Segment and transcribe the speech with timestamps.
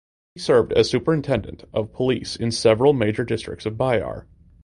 [0.33, 4.25] He served as superintendent of police in several major districts of Bihar.